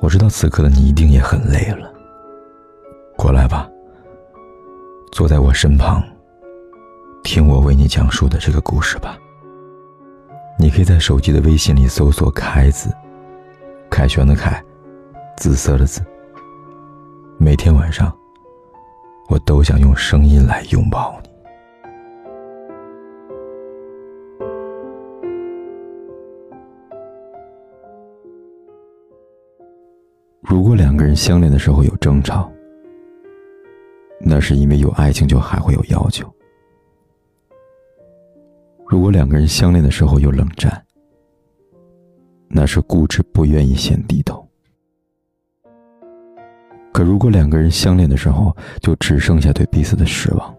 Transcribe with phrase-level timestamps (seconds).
[0.00, 1.90] 我知道此刻的你一定也很累了，
[3.16, 3.68] 过来吧，
[5.10, 6.02] 坐在我身旁，
[7.24, 9.16] 听我为你讲述的这个故事吧。
[10.58, 12.90] 你可以在手机的微信里搜索“凯子”，
[13.90, 14.62] 凯旋的凯，
[15.36, 16.00] 紫色的紫。
[17.38, 18.10] 每天晚上，
[19.28, 21.28] 我都想用声音来拥抱你。
[30.56, 32.50] 如果两个人相恋的时候有争吵，
[34.18, 36.24] 那是因为有爱情就还会有要求；
[38.88, 40.82] 如果两个人相恋的时候有冷战，
[42.48, 44.48] 那是固执不愿意先低头。
[46.90, 50.56] 可如果两个人相恋的时候就只剩下对彼此的失望，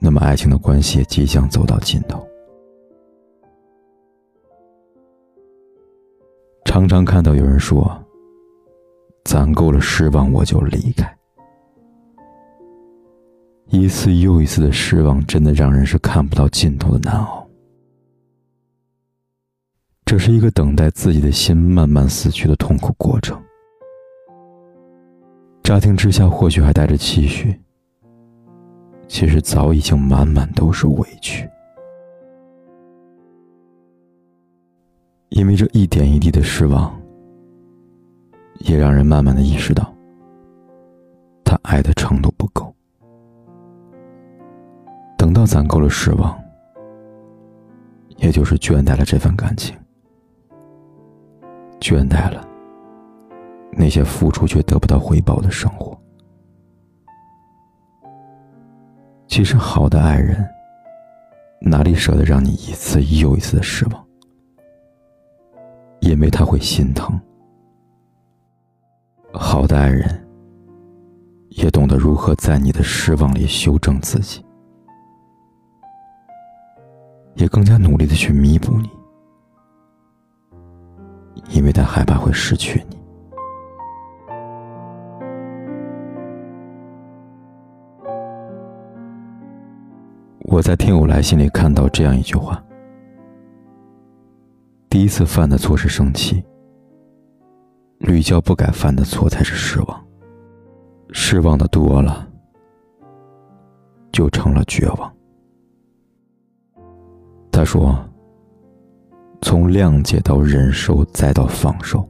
[0.00, 2.26] 那么爱情的关系也即将走到尽头。
[6.64, 7.96] 常常看到有人说。
[9.24, 11.16] 攒够了失望，我就离开。
[13.68, 17.44] 一次又一次的失望，真的让人是看不到尽头的难熬。
[20.04, 23.42] 这是一个等待自己的心慢慢死去的痛苦过程。
[25.62, 27.58] 乍听之下，或许还带着期许，
[29.08, 31.48] 其实早已经满满都是委屈。
[35.30, 36.94] 因为这一点一滴的失望。
[38.60, 39.92] 也让人慢慢的意识到，
[41.44, 42.74] 他爱的程度不够。
[45.18, 46.38] 等到攒够了失望，
[48.16, 49.76] 也就是倦怠了这份感情，
[51.80, 52.46] 倦怠了
[53.72, 55.98] 那些付出却得不到回报的生活。
[59.26, 60.46] 其实，好的爱人
[61.60, 64.06] 哪里舍得让你一次又一次的失望？
[66.00, 67.18] 因为他会心疼。
[69.36, 70.26] 好的爱人，
[71.48, 74.44] 也懂得如何在你的失望里修正自己，
[77.34, 78.88] 也更加努力的去弥补你，
[81.50, 82.96] 因为他害怕会失去你。
[90.42, 92.62] 我在听友来信里看到这样一句话：
[94.88, 96.44] 第一次犯的错是生气。
[98.06, 100.06] 屡教不改犯的错才是失望，
[101.10, 102.28] 失望的多了，
[104.12, 105.16] 就成了绝望。
[107.50, 107.98] 他说
[109.40, 112.06] ：“从谅解到忍受，再到放手，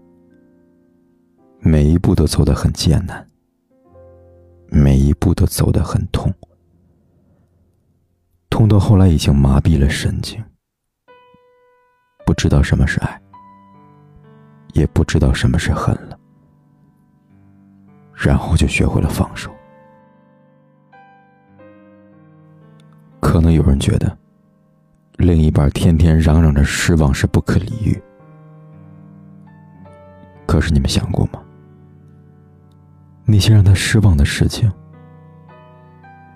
[1.60, 3.24] 每一步都走得很艰难，
[4.66, 6.34] 每一步都走得很痛，
[8.50, 10.42] 痛到后来已经麻痹了神经，
[12.26, 13.18] 不知道什么是爱。”
[14.74, 16.18] 也不知道什么是恨了，
[18.12, 19.50] 然后就学会了放手。
[23.20, 24.16] 可能有人觉得，
[25.16, 28.00] 另一半天天嚷嚷着失望是不可理喻。
[30.46, 31.42] 可是你们想过吗？
[33.24, 34.70] 那些让他失望的事情，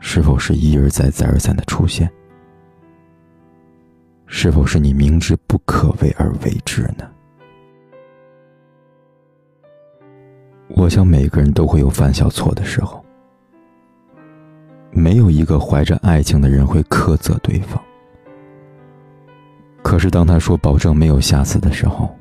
[0.00, 2.10] 是否是一而再、再而三的出现？
[4.26, 7.08] 是否是你明知不可为而为之呢？
[10.68, 13.04] 我想每个人都会有犯小错的时候，
[14.90, 17.82] 没有一个怀着爱情的人会苛责对方。
[19.82, 22.14] 可是当他说保证没有下次的时候，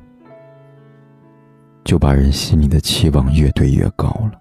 [1.84, 4.32] 就把人心里的期望越堆越高了。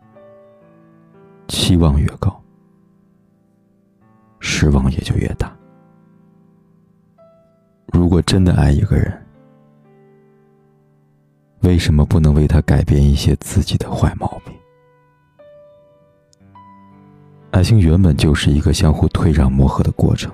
[1.48, 2.42] 期望越高，
[4.40, 5.54] 失望也就越大。
[7.94, 9.26] 如果真的爱一个人，
[11.68, 14.56] 为什么不能为他改变一些自己的坏毛病？
[17.52, 20.32] 爱情原本就是一个相互退让、磨合的过程。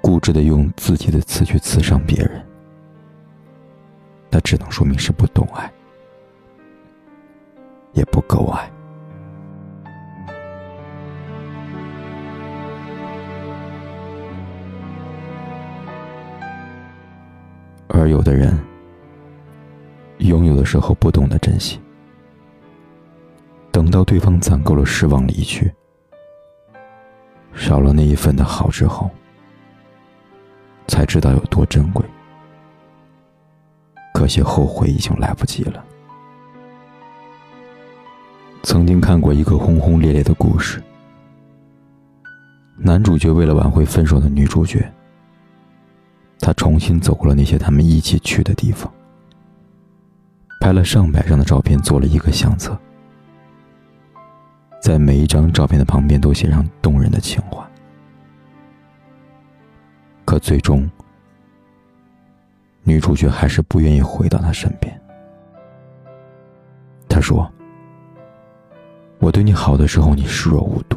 [0.00, 2.46] 固执的用自己的刺去刺伤别人，
[4.30, 5.68] 那只能说明是不懂爱，
[7.92, 8.70] 也不够爱。
[17.88, 18.56] 而有的人，
[20.26, 21.80] 拥有的时候不懂得珍惜，
[23.70, 25.72] 等到对方攒够了失望离去，
[27.54, 29.10] 少了那一份的好之后，
[30.86, 32.04] 才知道有多珍贵。
[34.14, 35.84] 可惜后悔已经来不及了。
[38.62, 40.82] 曾经看过一个轰轰烈烈的故事，
[42.78, 44.90] 男主角为了挽回分手的女主角。
[46.40, 48.92] 他重新走过了那些他们一起去的地方，
[50.60, 52.76] 拍了上百张的照片，做了一个相册，
[54.80, 57.68] 在每一张照片的旁边都写上动人的情话。
[60.24, 60.90] 可最终，
[62.82, 65.00] 女主角还是不愿意回到他身边。
[67.08, 67.48] 她说
[69.20, 70.96] ：“我对你好的时候，你视若无睹；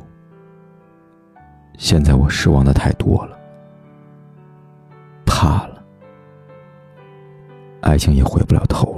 [1.77, 3.37] 现在我失望的太多了，
[5.25, 5.83] 怕了，
[7.81, 8.88] 爱情也回不了头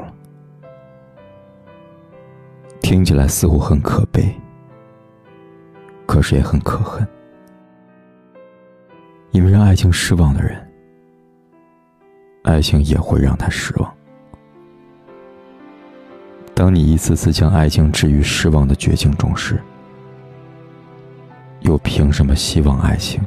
[2.92, 4.38] 听起来似乎很可悲，
[6.06, 7.08] 可是也很可恨。
[9.32, 10.70] 因为让爱情失望的人，
[12.44, 13.94] 爱情也会让他失望。
[16.54, 19.58] 当你一次次将爱情置于失望的绝境中时，
[21.62, 23.24] 又凭什么希望爱情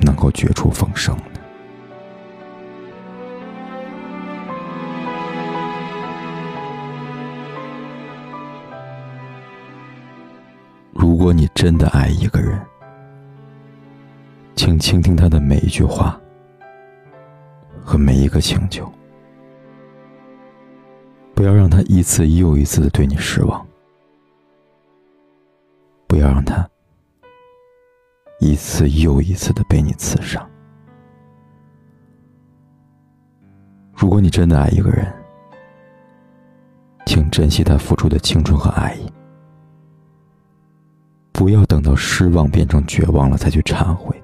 [0.00, 1.16] 能够绝处逢生？
[10.98, 12.58] 如果你真的爱一个人，
[14.54, 16.18] 请倾听他的每一句话
[17.84, 18.90] 和每一个请求，
[21.34, 23.64] 不要让他一次又一次的对你失望，
[26.06, 26.66] 不要让他
[28.40, 30.48] 一次又一次的被你刺伤。
[33.94, 35.12] 如果你真的爱一个人，
[37.04, 39.12] 请珍惜他付出的青春和爱意，
[41.36, 44.16] 不要等到失望变成绝望了才去忏悔。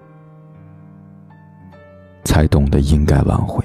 [2.25, 3.63] 才懂得应该挽回。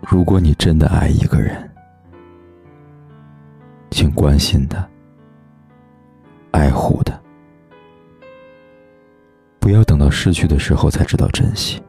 [0.00, 1.70] 如果你真的爱一个人，
[3.92, 4.84] 请关心他，
[6.50, 7.14] 爱护他，
[9.60, 11.80] 不要等到失去的时候才知道珍惜，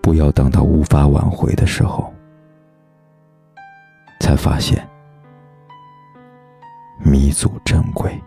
[0.00, 2.10] 不要等到无法挽回的时候
[4.20, 4.77] 才发现
[7.00, 8.20] 弥足珍贵。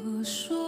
[0.00, 0.67] 我说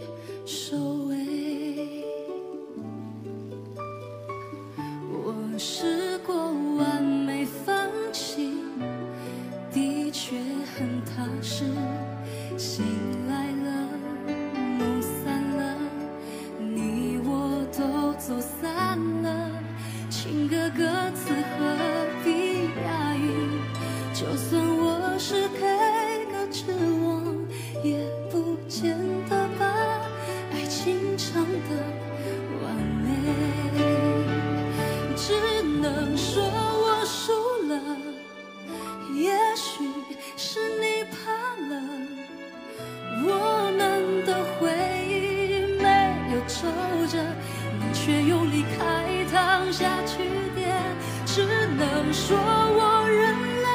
[51.77, 53.67] 能说我认了，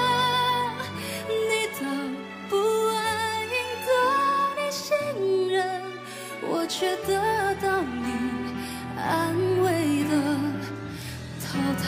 [1.28, 1.80] 你的
[2.48, 2.56] 不
[2.94, 2.96] 安
[3.44, 3.88] 赢得
[4.56, 4.84] 你信
[5.48, 5.56] 任，
[6.42, 7.10] 我却得
[7.60, 8.06] 到你
[9.00, 9.04] 安
[9.62, 9.64] 慰
[10.04, 10.12] 的。
[11.40, 11.46] 淘
[11.82, 11.84] 汰。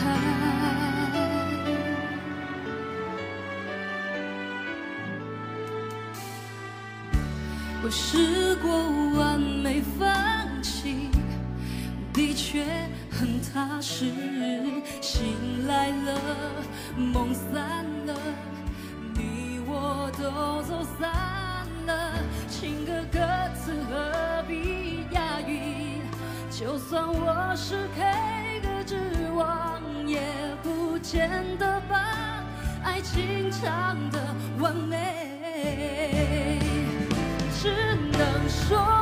[7.81, 8.69] 我试过
[9.19, 10.07] 完美放
[10.63, 11.09] 弃，
[12.19, 12.65] 的确
[13.13, 14.07] 很踏实。
[15.01, 16.21] 醒来了，
[16.97, 18.15] 梦散了，
[19.15, 21.09] 你我都走散
[21.87, 22.15] 了。
[22.49, 23.21] 情歌歌
[23.55, 26.03] 词何必押韵？
[26.51, 28.97] 就算我是 K 歌之
[29.37, 30.21] 王，也
[30.61, 32.43] 不见得把
[32.83, 34.19] 爱情唱得
[34.59, 36.59] 完美。
[37.61, 37.73] 只
[38.11, 38.98] 能说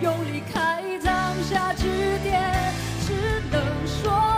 [0.00, 1.88] 用力开当下句
[2.22, 2.72] 点，
[3.06, 3.12] 只
[3.50, 4.37] 能说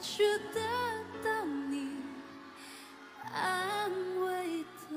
[0.00, 0.60] 却得
[1.24, 1.88] 到你
[3.32, 3.90] 安
[4.20, 4.96] 慰的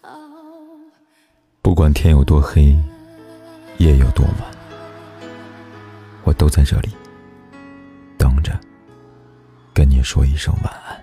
[0.00, 0.08] 淘
[1.60, 2.76] 不管天有多黑，
[3.78, 4.50] 夜有多晚，
[6.24, 6.90] 我都在这里
[8.16, 8.58] 等着，
[9.74, 11.01] 跟你说一声晚安。